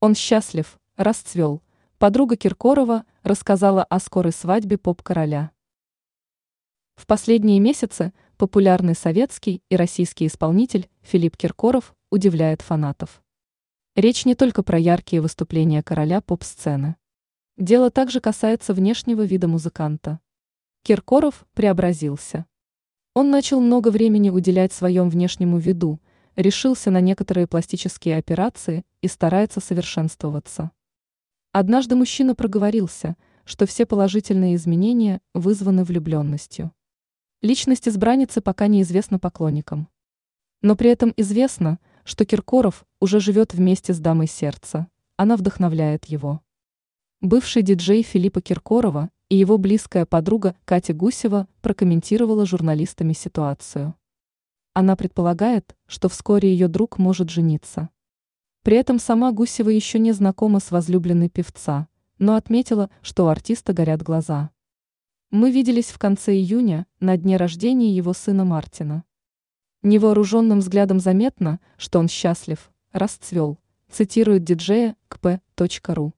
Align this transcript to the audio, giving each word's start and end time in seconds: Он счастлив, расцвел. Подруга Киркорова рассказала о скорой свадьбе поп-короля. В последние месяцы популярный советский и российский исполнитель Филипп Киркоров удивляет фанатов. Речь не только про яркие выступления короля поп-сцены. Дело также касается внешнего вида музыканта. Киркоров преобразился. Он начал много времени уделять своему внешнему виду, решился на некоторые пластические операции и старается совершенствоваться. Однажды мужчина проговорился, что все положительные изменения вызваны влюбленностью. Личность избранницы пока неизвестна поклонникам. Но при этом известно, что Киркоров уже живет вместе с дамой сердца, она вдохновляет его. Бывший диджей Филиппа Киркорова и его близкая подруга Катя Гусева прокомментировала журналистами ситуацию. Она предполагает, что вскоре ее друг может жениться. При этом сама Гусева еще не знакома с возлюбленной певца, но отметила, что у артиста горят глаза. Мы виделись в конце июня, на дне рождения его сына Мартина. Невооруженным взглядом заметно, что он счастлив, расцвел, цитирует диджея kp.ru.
Он 0.00 0.14
счастлив, 0.14 0.78
расцвел. 0.96 1.60
Подруга 1.98 2.36
Киркорова 2.36 3.04
рассказала 3.24 3.82
о 3.82 3.98
скорой 3.98 4.30
свадьбе 4.32 4.78
поп-короля. 4.78 5.50
В 6.94 7.04
последние 7.04 7.58
месяцы 7.58 8.12
популярный 8.36 8.94
советский 8.94 9.60
и 9.68 9.74
российский 9.74 10.28
исполнитель 10.28 10.88
Филипп 11.02 11.36
Киркоров 11.36 11.96
удивляет 12.10 12.62
фанатов. 12.62 13.20
Речь 13.96 14.24
не 14.24 14.36
только 14.36 14.62
про 14.62 14.78
яркие 14.78 15.20
выступления 15.20 15.82
короля 15.82 16.20
поп-сцены. 16.20 16.94
Дело 17.56 17.90
также 17.90 18.20
касается 18.20 18.74
внешнего 18.74 19.22
вида 19.22 19.48
музыканта. 19.48 20.20
Киркоров 20.84 21.44
преобразился. 21.54 22.46
Он 23.14 23.30
начал 23.30 23.60
много 23.60 23.88
времени 23.88 24.30
уделять 24.30 24.72
своему 24.72 25.10
внешнему 25.10 25.58
виду, 25.58 26.00
решился 26.38 26.92
на 26.92 27.00
некоторые 27.00 27.48
пластические 27.48 28.16
операции 28.16 28.84
и 29.02 29.08
старается 29.08 29.58
совершенствоваться. 29.58 30.70
Однажды 31.50 31.96
мужчина 31.96 32.36
проговорился, 32.36 33.16
что 33.44 33.66
все 33.66 33.84
положительные 33.86 34.54
изменения 34.54 35.20
вызваны 35.34 35.82
влюбленностью. 35.82 36.72
Личность 37.42 37.88
избранницы 37.88 38.40
пока 38.40 38.68
неизвестна 38.68 39.18
поклонникам. 39.18 39.88
Но 40.62 40.76
при 40.76 40.90
этом 40.90 41.12
известно, 41.16 41.80
что 42.04 42.24
Киркоров 42.24 42.86
уже 43.00 43.18
живет 43.18 43.52
вместе 43.52 43.92
с 43.92 43.98
дамой 43.98 44.28
сердца, 44.28 44.86
она 45.16 45.36
вдохновляет 45.36 46.04
его. 46.04 46.40
Бывший 47.20 47.62
диджей 47.62 48.04
Филиппа 48.04 48.40
Киркорова 48.40 49.10
и 49.28 49.34
его 49.34 49.58
близкая 49.58 50.06
подруга 50.06 50.54
Катя 50.64 50.94
Гусева 50.94 51.48
прокомментировала 51.62 52.46
журналистами 52.46 53.12
ситуацию. 53.12 53.97
Она 54.78 54.94
предполагает, 54.94 55.74
что 55.88 56.08
вскоре 56.08 56.52
ее 56.52 56.68
друг 56.68 56.98
может 56.98 57.30
жениться. 57.30 57.88
При 58.62 58.76
этом 58.76 59.00
сама 59.00 59.32
Гусева 59.32 59.70
еще 59.70 59.98
не 59.98 60.12
знакома 60.12 60.60
с 60.60 60.70
возлюбленной 60.70 61.28
певца, 61.28 61.88
но 62.20 62.36
отметила, 62.36 62.88
что 63.02 63.24
у 63.24 63.26
артиста 63.26 63.72
горят 63.72 64.04
глаза. 64.04 64.52
Мы 65.32 65.50
виделись 65.50 65.88
в 65.88 65.98
конце 65.98 66.34
июня, 66.34 66.86
на 67.00 67.16
дне 67.16 67.36
рождения 67.38 67.92
его 67.92 68.12
сына 68.12 68.44
Мартина. 68.44 69.02
Невооруженным 69.82 70.60
взглядом 70.60 71.00
заметно, 71.00 71.58
что 71.76 71.98
он 71.98 72.06
счастлив, 72.06 72.70
расцвел, 72.92 73.58
цитирует 73.90 74.44
диджея 74.44 74.94
kp.ru. 75.10 76.12